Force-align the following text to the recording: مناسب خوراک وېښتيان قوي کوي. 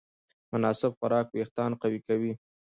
مناسب 0.51 0.91
خوراک 0.99 1.27
وېښتيان 1.31 1.71
قوي 1.81 1.99
کوي. 2.07 2.31